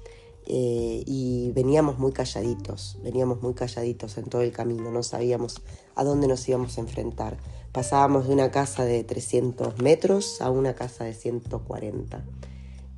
Eh, 0.47 1.03
y 1.07 1.51
veníamos 1.53 1.99
muy 1.99 2.13
calladitos, 2.13 2.99
veníamos 3.03 3.43
muy 3.43 3.55
calladitos 3.55 4.19
en 4.19 4.25
todo 4.25 4.43
el 4.43 4.53
camino, 4.53 4.91
no 4.91 5.03
sabíamos 5.03 5.63
a 5.95 6.05
dónde 6.05 6.29
nos 6.29 6.49
íbamos 6.49 6.79
a 6.79 6.81
enfrentar. 6.81 7.39
Pasábamos 7.73 8.29
de 8.29 8.35
una 8.35 8.51
casa 8.53 8.85
de 8.85 9.03
300 9.03 9.81
metros 9.83 10.41
a 10.41 10.51
una 10.51 10.75
casa 10.75 11.05
de 11.05 11.15
140, 11.15 12.25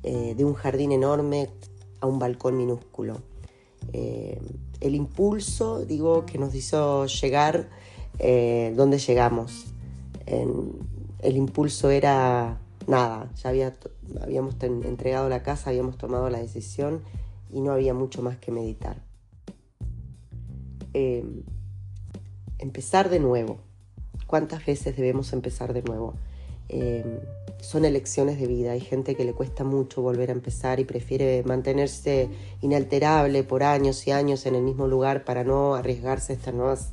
eh, 0.03 0.35
de 0.35 0.45
un 0.45 0.53
jardín 0.53 0.91
enorme 0.91 1.49
a 1.99 2.05
un 2.05 2.19
balcón 2.19 2.57
minúsculo. 2.57 3.21
Eh, 3.93 4.39
el 4.81 4.95
impulso, 4.95 5.85
digo, 5.85 6.25
que 6.25 6.37
nos 6.37 6.53
hizo 6.53 7.05
llegar 7.05 7.69
eh, 8.19 8.73
donde 8.75 8.99
llegamos. 8.99 9.67
el 10.25 11.37
impulso 11.37 11.89
era 11.89 12.59
nada, 12.87 13.31
ya 13.35 13.49
había, 13.49 13.73
habíamos 14.21 14.55
entregado 14.61 15.29
la 15.29 15.43
casa, 15.43 15.69
habíamos 15.69 15.97
tomado 15.97 16.29
la 16.29 16.39
decisión 16.39 17.01
y 17.51 17.61
no 17.61 17.71
había 17.71 17.93
mucho 17.93 18.21
más 18.21 18.37
que 18.37 18.51
meditar. 18.51 19.01
Em, 20.93 21.43
empezar 22.59 23.09
de 23.09 23.19
nuevo. 23.19 23.57
¿Cuántas 24.27 24.65
veces 24.65 24.95
debemos 24.95 25.33
empezar 25.33 25.73
de 25.73 25.81
nuevo? 25.83 26.15
Son 27.65 27.83
elecciones 27.83 28.39
de 28.39 28.45
vida. 28.45 28.73
Hay 28.73 28.79
gente 28.79 29.15
que 29.15 29.25
le 29.25 29.33
cuesta 29.33 29.63
mucho 29.63 30.01
volver 30.01 30.29
a 30.29 30.33
empezar 30.33 30.79
y 30.79 30.85
prefiere 30.85 31.43
mantenerse 31.43 32.29
inalterable 32.61 33.43
por 33.43 33.63
años 33.63 34.05
y 34.07 34.11
años 34.11 34.45
en 34.45 34.55
el 34.55 34.61
mismo 34.61 34.87
lugar 34.87 35.25
para 35.25 35.43
no 35.43 35.73
arriesgarse 35.73 36.33
a 36.33 36.35
estas 36.35 36.53
nuevas 36.53 36.91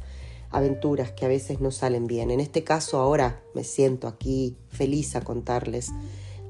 aventuras 0.51 1.13
que 1.13 1.27
a 1.27 1.29
veces 1.29 1.61
no 1.61 1.71
salen 1.71 2.07
bien. 2.07 2.31
En 2.31 2.41
este 2.41 2.65
caso 2.65 2.99
ahora 2.99 3.43
me 3.55 3.65
siento 3.65 4.09
aquí 4.09 4.57
feliz 4.69 5.15
a 5.15 5.21
contarles 5.21 5.91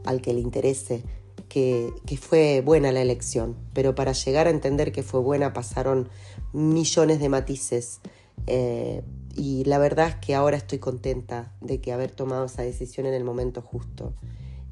al 0.05 0.21
que 0.21 0.33
le 0.33 0.41
interese 0.41 1.03
que, 1.49 1.93
fue 2.21 2.63
buena 2.65 2.93
la 2.93 3.03
elección, 3.03 3.57
pero 3.75 3.95
para 3.95 4.13
llegar 4.13 4.47
a 4.47 4.51
entender 4.51 4.93
que 4.93 5.03
fue 5.03 5.21
buena 5.21 5.53
pasaron 5.53 6.09
millones 6.53 7.21
de 7.21 7.29
matices 7.29 8.01
eh, 8.47 9.03
y 9.37 9.65
la 9.65 9.79
verdad 9.79 10.09
es 10.09 10.17
que 10.17 10.35
ahora 10.35 10.57
estoy 10.57 10.79
contenta 10.79 11.53
de 11.61 11.81
que 11.81 11.93
haber 11.93 12.11
tomado 12.11 12.47
esa 12.47 12.63
decisión 12.63 13.07
en 13.07 13.15
el 13.15 13.25
momento 13.25 13.63
justo. 13.63 14.15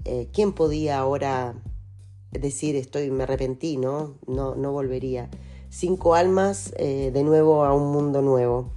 Eh, 0.05 0.29
¿Quién 0.33 0.53
podía 0.53 0.99
ahora 0.99 1.55
decir 2.31 2.77
estoy, 2.77 3.11
me 3.11 3.25
arrepentí, 3.25 3.77
no? 3.77 4.15
No, 4.27 4.55
no 4.55 4.73
volvería. 4.73 5.29
Cinco 5.69 6.15
almas 6.15 6.73
eh, 6.77 7.11
de 7.13 7.23
nuevo 7.23 7.65
a 7.65 7.75
un 7.75 7.93
mundo 7.93 8.23
nuevo 8.23 8.73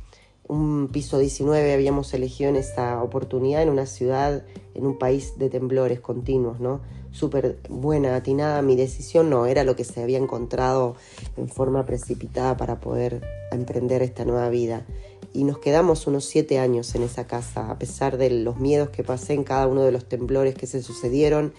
un 0.48 0.90
piso 0.92 1.18
19 1.18 1.74
habíamos 1.74 2.14
elegido 2.14 2.50
en 2.50 2.58
esta 2.58 3.02
oportunidad 3.02 3.64
en 3.64 3.70
una 3.70 3.86
ciudad, 3.86 4.44
en 4.76 4.86
un 4.86 4.98
país 4.98 5.38
de 5.38 5.50
temblores 5.50 6.00
continuos, 6.00 6.60
¿no? 6.60 6.82
Súper 7.12 7.60
buena, 7.70 8.16
atinada 8.16 8.62
mi 8.62 8.76
decisión, 8.76 9.30
no, 9.30 9.46
era 9.46 9.64
lo 9.64 9.76
que 9.76 9.84
se 9.84 10.02
había 10.02 10.18
encontrado 10.18 10.96
en 11.38 11.48
forma 11.48 11.86
precipitada 11.86 12.58
para 12.58 12.80
poder 12.80 13.22
emprender 13.52 14.02
esta 14.02 14.26
nueva 14.26 14.50
vida. 14.50 14.86
Y 15.34 15.44
nos 15.46 15.58
quedamos 15.58 16.06
unos 16.08 16.26
siete 16.26 16.60
años 16.60 16.94
en 16.96 17.04
esa 17.04 17.26
casa, 17.26 17.72
a 17.72 17.80
pesar 17.80 18.18
de 18.18 18.30
los 18.30 18.60
miedos 18.60 18.90
que 18.90 19.04
pasé 19.04 19.34
en 19.34 19.44
cada 19.44 19.68
uno 19.68 19.82
de 19.82 19.92
los 19.92 20.06
temblores 20.08 20.54
que 20.54 20.68
se 20.68 20.84
sucedieron, 20.84 21.54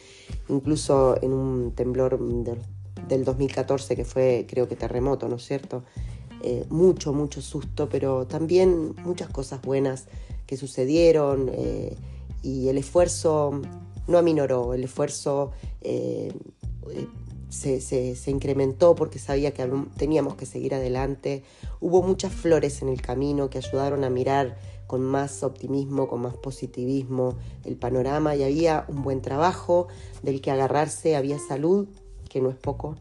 incluso 0.48 1.16
en 1.20 1.32
un 1.32 1.72
temblor 1.72 2.18
del, 2.18 2.58
del 3.08 3.24
2014 3.24 3.96
que 3.96 4.04
fue, 4.04 4.46
creo 4.48 4.68
que 4.68 4.76
terremoto, 4.76 5.28
¿no 5.28 5.36
es 5.36 5.44
cierto? 5.44 5.82
Eh, 6.46 6.66
mucho, 6.68 7.14
mucho 7.14 7.40
susto, 7.40 7.88
pero 7.88 8.26
también 8.26 8.94
muchas 9.02 9.30
cosas 9.30 9.62
buenas 9.62 10.08
que 10.46 10.58
sucedieron 10.58 11.50
eh, 11.50 11.96
y 12.42 12.68
el 12.68 12.76
esfuerzo 12.76 13.62
no 14.06 14.18
aminoró, 14.18 14.74
el 14.74 14.84
esfuerzo 14.84 15.52
eh, 15.80 16.30
se, 17.54 18.30
incrementó 18.30 18.94
porque 18.94 19.18
sabía 19.18 19.52
que 19.52 19.68
teníamos 19.96 20.34
que 20.34 20.46
seguir 20.46 20.74
adelante. 20.74 21.42
Hubo 21.80 22.02
muchas 22.02 22.32
flores 22.32 22.82
en 22.82 22.88
el 22.88 23.00
camino 23.00 23.48
que 23.50 23.58
ayudaron 23.58 24.04
a 24.04 24.10
mirar 24.10 24.58
con 24.86 25.02
más 25.02 25.42
optimismo, 25.42 26.08
con 26.08 26.20
más 26.20 26.34
positivismo 26.36 27.36
el 27.64 27.76
panorama 27.76 28.36
y 28.36 28.42
había 28.42 28.84
un 28.88 29.02
buen 29.02 29.22
trabajo 29.22 29.88
del 30.22 30.40
que 30.40 30.50
agarrarse, 30.50 31.16
había 31.16 31.38
salud, 31.38 31.88
que 32.28 32.40
no 32.40 32.50
es 32.50 32.56
poco, 32.56 32.96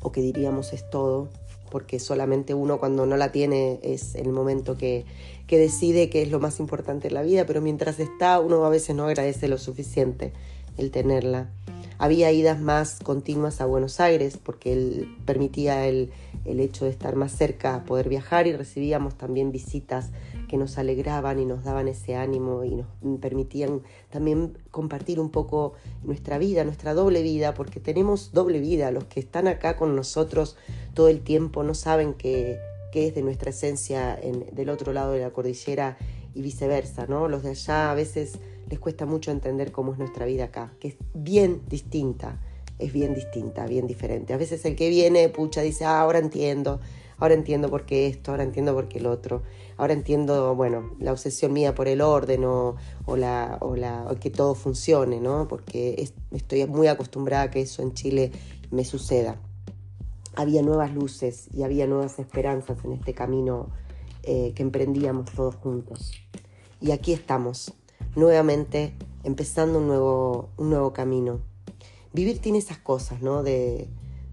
o 0.00 0.12
que 0.12 0.22
diríamos 0.22 0.72
es 0.72 0.88
todo, 0.88 1.28
porque 1.70 1.98
solamente 1.98 2.54
uno 2.54 2.78
cuando 2.78 3.04
no 3.04 3.16
la 3.16 3.32
tiene 3.32 3.80
es 3.82 4.14
el 4.14 4.30
momento 4.30 4.78
que, 4.78 5.04
que 5.46 5.58
decide 5.58 6.08
que 6.08 6.22
es 6.22 6.30
lo 6.30 6.40
más 6.40 6.58
importante 6.58 7.08
en 7.08 7.14
la 7.14 7.22
vida, 7.22 7.44
pero 7.44 7.60
mientras 7.60 8.00
está 8.00 8.40
uno 8.40 8.64
a 8.64 8.70
veces 8.70 8.96
no 8.96 9.04
agradece 9.04 9.48
lo 9.48 9.58
suficiente 9.58 10.32
el 10.78 10.90
tenerla. 10.90 11.50
Había 11.98 12.30
idas 12.30 12.60
más 12.60 13.00
continuas 13.02 13.60
a 13.60 13.66
Buenos 13.66 13.98
Aires 13.98 14.38
porque 14.40 14.72
él 14.72 15.16
permitía 15.24 15.86
el, 15.86 16.12
el 16.44 16.60
hecho 16.60 16.84
de 16.84 16.92
estar 16.92 17.16
más 17.16 17.32
cerca, 17.32 17.84
poder 17.84 18.08
viajar 18.08 18.46
y 18.46 18.52
recibíamos 18.52 19.16
también 19.16 19.50
visitas 19.50 20.10
que 20.48 20.56
nos 20.56 20.78
alegraban 20.78 21.38
y 21.38 21.44
nos 21.44 21.64
daban 21.64 21.88
ese 21.88 22.16
ánimo 22.16 22.64
y 22.64 22.74
nos 22.74 22.86
permitían 23.20 23.82
también 24.10 24.56
compartir 24.70 25.20
un 25.20 25.30
poco 25.30 25.74
nuestra 26.02 26.38
vida, 26.38 26.64
nuestra 26.64 26.94
doble 26.94 27.22
vida, 27.22 27.54
porque 27.54 27.80
tenemos 27.80 28.32
doble 28.32 28.60
vida. 28.60 28.90
Los 28.90 29.04
que 29.04 29.20
están 29.20 29.46
acá 29.46 29.76
con 29.76 29.94
nosotros 29.94 30.56
todo 30.94 31.08
el 31.08 31.20
tiempo 31.20 31.62
no 31.62 31.74
saben 31.74 32.14
qué, 32.14 32.58
es 32.94 33.14
de 33.14 33.22
nuestra 33.22 33.50
esencia 33.50 34.18
en, 34.20 34.46
del 34.52 34.70
otro 34.70 34.92
lado 34.92 35.12
de 35.12 35.20
la 35.20 35.30
cordillera 35.30 35.96
y 36.34 36.42
viceversa, 36.42 37.06
¿no? 37.06 37.28
Los 37.28 37.44
de 37.44 37.50
allá 37.50 37.92
a 37.92 37.94
veces 37.94 38.40
les 38.68 38.78
cuesta 38.78 39.06
mucho 39.06 39.30
entender 39.30 39.72
cómo 39.72 39.92
es 39.92 39.98
nuestra 39.98 40.26
vida 40.26 40.44
acá, 40.44 40.72
que 40.80 40.88
es 40.88 40.96
bien 41.14 41.62
distinta, 41.68 42.40
es 42.78 42.92
bien 42.92 43.14
distinta, 43.14 43.66
bien 43.66 43.86
diferente. 43.86 44.34
A 44.34 44.36
veces 44.36 44.64
el 44.64 44.76
que 44.76 44.88
viene, 44.88 45.28
pucha, 45.28 45.62
dice, 45.62 45.84
ah, 45.84 46.00
ahora 46.00 46.18
entiendo, 46.18 46.80
ahora 47.18 47.34
entiendo 47.34 47.68
por 47.70 47.86
qué 47.86 48.06
esto, 48.06 48.30
ahora 48.30 48.44
entiendo 48.44 48.74
por 48.74 48.88
qué 48.88 48.98
el 48.98 49.06
otro, 49.06 49.42
ahora 49.76 49.94
entiendo, 49.94 50.54
bueno, 50.54 50.92
la 50.98 51.12
obsesión 51.12 51.52
mía 51.52 51.74
por 51.74 51.88
el 51.88 52.00
orden 52.00 52.44
o, 52.44 52.76
la, 53.16 53.58
o, 53.60 53.76
la, 53.76 54.06
que 54.20 54.30
todo 54.30 54.54
funcione, 54.54 55.20
¿no? 55.20 55.48
Porque 55.48 56.08
estoy 56.30 56.66
muy 56.66 56.86
acostumbrada 56.88 57.44
a 57.44 57.50
que 57.50 57.62
eso 57.62 57.82
en 57.82 57.94
Chile 57.94 58.32
me 58.70 58.84
suceda. 58.84 59.40
Había 60.36 60.62
nuevas 60.62 60.94
luces 60.94 61.48
y 61.52 61.62
había 61.62 61.86
nuevas 61.86 62.18
esperanzas 62.18 62.84
en 62.84 62.92
este 62.92 63.12
camino 63.12 63.70
eh, 64.22 64.52
que 64.54 64.62
emprendíamos 64.62 65.32
todos 65.32 65.56
juntos. 65.56 66.12
Y 66.80 66.92
aquí 66.92 67.12
estamos, 67.12 67.72
nuevamente 68.14 68.94
empezando 69.24 69.78
un 69.78 69.86
nuevo, 69.86 70.48
un 70.56 70.70
nuevo 70.70 70.92
camino. 70.92 71.40
Vivir 72.12 72.38
tiene 72.40 72.58
esas 72.58 72.78
cosas, 72.78 73.22
¿no? 73.22 73.42
De, 73.42 73.88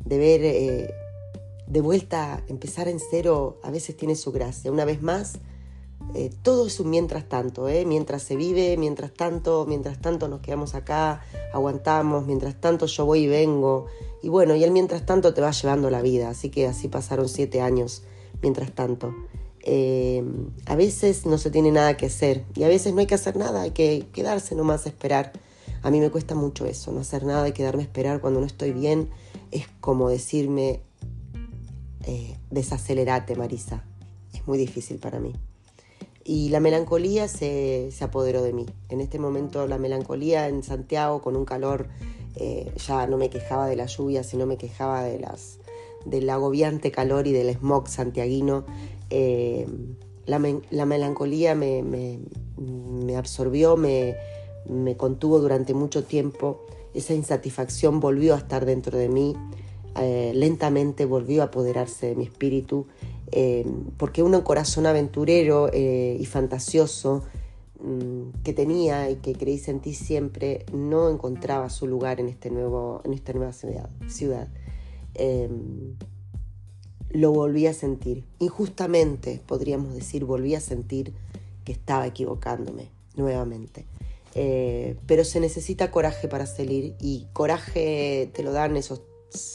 de 0.06 0.18
ver 0.18 0.42
eh, 0.44 0.94
de 1.68 1.82
vuelta, 1.82 2.44
empezar 2.48 2.88
en 2.88 3.00
cero, 3.00 3.60
a 3.64 3.72
veces 3.72 3.98
tiene 3.98 4.16
su 4.16 4.32
gracia. 4.32 4.72
Una 4.72 4.86
vez 4.86 5.02
más, 5.02 5.40
eh, 6.14 6.30
todo 6.44 6.68
es 6.68 6.80
un 6.80 6.92
mientras 6.92 7.28
tanto, 7.28 7.68
¿eh? 7.68 7.86
mientras 7.86 8.22
se 8.22 8.36
vive, 8.36 8.78
mientras 8.78 9.14
tanto, 9.14 9.66
mientras 9.68 10.00
tanto 10.00 10.28
nos 10.28 10.42
quedamos 10.42 10.76
acá, 10.76 11.22
aguantamos, 11.54 12.26
mientras 12.26 12.60
tanto 12.60 12.86
yo 12.86 13.06
voy 13.06 13.24
y 13.24 13.28
vengo. 13.28 13.88
Y 14.22 14.30
bueno, 14.30 14.56
y 14.56 14.64
el 14.64 14.72
mientras 14.72 15.06
tanto 15.06 15.34
te 15.34 15.42
va 15.42 15.52
llevando 15.52 15.90
la 15.90 16.02
vida, 16.02 16.30
así 16.30 16.50
que 16.50 16.68
así 16.68 16.88
pasaron 16.88 17.28
siete 17.28 17.62
años, 17.62 18.04
mientras 18.42 18.72
tanto. 18.72 19.14
Eh, 19.68 20.24
a 20.68 20.76
veces 20.76 21.26
no 21.26 21.40
se 21.40 21.50
tiene 21.50 21.72
nada 21.72 21.98
que 21.98 22.06
hacer 22.06 22.46
y 22.56 22.64
a 22.64 22.68
veces 22.68 22.94
no 22.94 23.00
hay 23.00 23.08
que 23.08 23.16
hacer 23.16 23.36
nada, 23.36 23.64
hay 23.64 23.72
que 23.72 24.06
quedarse 24.14 24.56
nomás 24.56 24.86
a 24.86 24.90
esperar. 24.90 25.34
A 25.82 25.90
mí 25.90 26.00
me 26.00 26.12
cuesta 26.12 26.36
mucho 26.36 26.66
eso, 26.66 26.92
no 26.92 27.02
hacer 27.02 27.26
nada 27.26 27.48
y 27.48 27.52
quedarme 27.52 27.82
a 27.82 27.86
esperar 27.86 28.22
cuando 28.22 28.40
no 28.40 28.46
estoy 28.46 28.72
bien. 28.72 29.10
Es 29.52 29.68
como 29.82 30.10
decirme, 30.10 30.82
eh, 32.06 32.38
desacelerate, 32.52 33.36
Marisa. 33.36 33.84
Es 34.34 34.46
muy 34.48 34.58
difícil 34.58 35.00
para 35.00 35.20
mí. 35.20 35.34
Y 36.24 36.50
la 36.50 36.60
melancolía 36.60 37.28
se, 37.28 37.92
apoderó 38.02 38.44
de 38.44 38.54
mí. 38.54 38.66
En 38.90 39.02
este 39.02 39.20
momento 39.20 39.68
la 39.68 39.78
melancolía 39.78 40.48
en 40.48 40.64
Santiago 40.64 41.22
con 41.22 41.36
un 41.36 41.46
calor, 41.46 41.88
eh, 42.36 42.72
ya 42.88 43.08
no 43.08 43.18
me 43.18 43.30
quejaba 43.30 43.68
de 43.68 43.76
la 43.76 43.86
lluvia, 43.86 44.24
sino 44.24 44.46
me 44.46 44.58
quejaba 44.58 45.04
de 45.04 45.20
las, 45.20 45.60
del 46.06 46.30
agobiante 46.30 46.92
calor 46.92 47.28
y 47.28 47.32
del 47.32 47.50
smog 47.56 47.88
santiaguino. 47.88 48.66
Eh, 49.10 49.68
la, 50.26 50.86
melancolía 50.86 51.56
me, 51.56 52.20
absorbió, 53.16 53.78
me, 53.78 54.16
contuvo 54.98 55.40
durante 55.40 55.74
mucho 55.74 56.04
tiempo. 56.04 56.66
Esa 56.94 57.14
insatisfacción 57.14 58.00
volvió 58.00 58.36
a 58.36 58.38
estar 58.38 58.66
dentro 58.66 58.98
de 58.98 59.10
mí. 59.10 59.36
Eh, 60.00 60.34
lentamente 60.36 61.06
volvió 61.06 61.42
a 61.42 61.46
apoderarse 61.46 62.08
de 62.08 62.16
mi 62.16 62.26
espíritu, 62.26 62.86
eh, 63.32 63.66
porque 63.98 64.24
un 64.24 64.40
corazón 64.42 64.86
aventurero 64.88 65.70
eh, 65.72 66.18
y 66.20 66.26
fantasioso 66.26 67.24
mm, 67.80 68.42
que 68.44 68.52
tenía 68.52 69.10
y 69.10 69.16
que 69.18 69.34
creí 69.34 69.58
sentir 69.58 69.96
siempre 69.96 70.66
no 70.74 71.10
encontraba 71.10 71.70
su 71.70 71.88
lugar 71.88 72.20
en, 72.20 72.28
este 72.28 72.50
nuevo, 72.50 73.02
en 73.06 73.14
esta 73.14 73.32
nueva 73.32 73.54
ciudad. 73.54 74.50
Lo 77.10 77.32
volví 77.32 77.68
a 77.68 77.74
sentir, 77.74 78.26
injustamente 78.40 79.42
podríamos 79.46 79.94
decir, 79.94 80.26
volví 80.26 80.56
a 80.56 80.60
sentir 80.60 81.14
que 81.64 81.72
estaba 81.72 82.08
equivocándome 82.08 82.90
nuevamente. 83.16 83.86
pero 84.34 85.24
se 85.24 85.40
necesita 85.40 85.92
coraje 85.92 86.28
para 86.28 86.46
salir 86.46 86.96
y 87.00 87.28
coraje 87.34 88.30
te 88.34 88.44
lo 88.44 88.52
dan 88.52 88.76
esos 88.76 89.02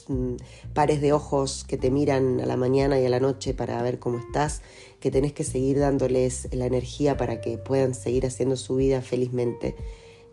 Mm, 0.09 0.37
pares 0.75 1.01
de 1.01 1.13
ojos 1.13 1.65
que 1.67 1.77
te 1.77 1.91
miran 1.91 2.41
a 2.41 2.47
la 2.47 2.57
mañana 2.57 3.01
y 3.01 3.07
a 3.07 3.09
la 3.09 3.21
noche 3.21 3.55
para 3.55 3.83
ver 3.83 3.99
cómo 3.99 4.19
estás, 4.19 4.63
que 5.01 5.11
tenés 5.11 5.33
que 5.33 5.45
seguir 5.45 5.79
dándoles 5.79 6.49
la 6.53 6.67
energía 6.67 7.17
para 7.17 7.41
que 7.41 7.59
puedan 7.59 7.95
seguir 7.95 8.27
haciendo 8.27 8.57
su 8.57 8.77
vida 8.77 9.01
felizmente. 9.01 9.75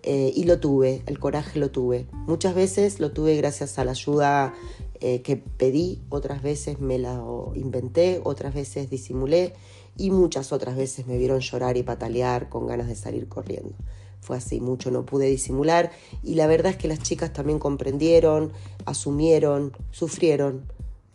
Eh, 0.03 0.31
y 0.36 0.43
lo 0.43 0.60
tuve, 0.60 1.01
el 1.05 1.19
coraje 1.19 1.60
lo 1.60 1.72
tuve. 1.72 2.07
Muchas 2.27 2.55
veces 2.55 3.00
lo 3.00 3.12
tuve 3.12 3.36
gracias 3.36 3.79
a 3.79 3.84
la 3.84 3.91
ayuda 3.91 4.53
eh, 5.01 5.22
que 5.22 5.38
pedí, 5.38 6.01
otras 6.10 6.42
veces 6.42 6.80
me 6.80 6.98
la 6.98 7.22
inventé, 7.56 8.22
otras 8.24 8.54
veces 8.54 8.89
disimulé 8.89 9.54
y 9.96 10.12
muchas 10.12 10.51
otras 10.51 10.75
veces 10.75 11.08
me 11.08 11.18
vieron 11.18 11.39
llorar 11.39 11.77
y 11.77 11.84
patalear 11.84 12.50
con 12.50 12.68
ganas 12.68 12.88
de 12.88 12.96
salir 12.96 13.27
corriendo. 13.27 13.75
Fue 14.22 14.38
así, 14.38 14.60
mucho 14.60 14.92
no 14.92 15.06
pude 15.06 15.27
disimular 15.27 15.92
y 16.24 16.36
la 16.36 16.48
verdad 16.48 16.72
es 16.72 16.77
que 16.77 16.88
las 16.88 17.00
chicas 17.00 17.34
también 17.34 17.60
comprendieron, 17.60 18.51
asumieron, 18.86 19.74
sufrieron, 19.92 20.63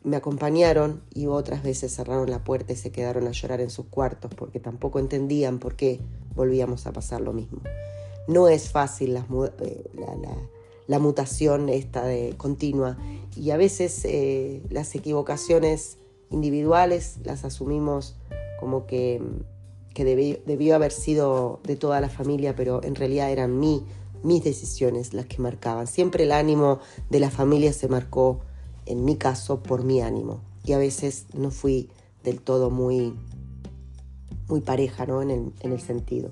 me 0.05 0.17
acompañaron 0.17 1.03
y 1.15 1.27
otras 1.27 1.63
veces 1.63 1.95
cerraron 1.95 2.31
la 2.31 2.43
puerta 2.43 2.73
y 2.73 2.77
se 2.77 2.91
quedaron 2.91 3.27
a 3.27 3.33
llorar 3.33 3.61
en 3.61 3.71
sus 3.71 3.87
cuartos 3.87 4.33
porque 4.35 4.61
tampoco 4.61 4.99
entendían 4.99 5.59
por 5.59 5.77
qué 5.77 6.01
volvíamos 6.35 6.87
a 6.87 6.93
pasar 6.93 7.21
lo 7.21 7.33
mismo. 7.33 7.61
No 8.29 8.49
es 8.49 8.71
fácil 8.71 9.17
eh, 9.17 9.91
la, 9.95 10.37
mutación 10.99 11.69
esta 11.69 12.05
de 12.05 12.35
continua 12.37 12.99
y 13.37 13.51
a 13.51 13.57
veces 13.57 14.05
eh, 14.05 14.63
las 14.71 14.95
equivocaciones 14.95 15.99
individuales 16.31 17.19
las 17.25 17.45
asumimos 17.45 18.17
como 18.59 18.87
que, 18.87 19.21
debió, 19.95 20.75
haber 20.75 20.93
sido 20.93 21.61
de 21.65 21.77
toda 21.77 22.01
la 22.01 22.09
familia, 22.09 22.55
pero 22.55 22.83
en 22.83 22.95
realidad 22.95 23.31
eran 23.31 23.59
mí, 23.59 23.85
mis 24.23 24.45
decisiones 24.45 25.15
las 25.15 25.27
que 25.27 25.43
marcaban. 25.43 25.87
Siempre 25.87 26.25
el 26.25 26.33
ánimo 26.33 26.79
de 27.11 27.21
la 27.21 27.31
familia 27.31 27.73
se 27.73 27.89
marcó, 27.89 28.41
en 28.87 29.05
mi 29.05 29.17
caso, 29.17 29.63
por 29.63 29.85
mi 29.85 30.01
ánimo. 30.01 30.41
Y 30.65 30.73
a 30.73 30.79
veces 30.79 31.27
no 31.35 31.51
fui 31.51 31.91
del 32.23 32.41
todo 32.41 32.71
muy, 32.71 33.15
muy 34.49 34.61
pareja 34.61 35.07
¿no? 35.07 35.23
en 35.23 35.53
el 35.61 35.81
sentido. 35.81 36.29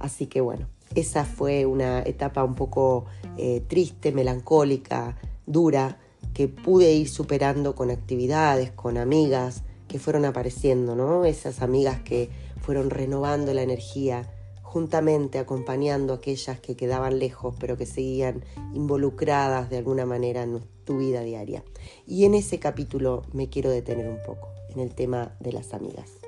Así 0.00 0.26
que 0.26 0.40
bueno, 0.40 0.66
esa 0.94 1.24
fue 1.24 1.66
una 1.66 2.02
etapa 2.02 2.44
un 2.44 2.54
poco 2.54 3.06
eh, 3.36 3.62
triste, 3.66 4.12
melancólica, 4.12 5.16
dura, 5.46 5.98
que 6.32 6.48
pude 6.48 6.92
ir 6.92 7.08
superando 7.08 7.74
con 7.74 7.90
actividades, 7.90 8.70
con 8.72 8.98
amigas 8.98 9.62
que 9.88 9.98
fueron 9.98 10.24
apareciendo, 10.24 10.96
¿no? 10.96 11.24
Esas 11.24 11.62
amigas 11.62 12.00
que 12.00 12.28
fueron 12.60 12.90
renovando 12.90 13.54
la 13.54 13.62
energía, 13.62 14.30
juntamente 14.62 15.38
acompañando 15.38 16.12
a 16.12 16.16
aquellas 16.16 16.58
que 16.58 16.76
quedaban 16.76 17.18
lejos, 17.18 17.54
pero 17.60 17.76
que 17.76 17.86
seguían 17.86 18.44
involucradas 18.72 19.70
de 19.70 19.78
alguna 19.78 20.06
manera 20.06 20.42
en 20.42 20.60
tu 20.84 20.98
vida 20.98 21.20
diaria. 21.20 21.62
Y 22.06 22.24
en 22.24 22.34
ese 22.34 22.58
capítulo 22.58 23.22
me 23.32 23.48
quiero 23.48 23.70
detener 23.70 24.08
un 24.08 24.18
poco, 24.26 24.48
en 24.70 24.80
el 24.80 24.94
tema 24.94 25.36
de 25.38 25.52
las 25.52 25.74
amigas. 25.74 26.23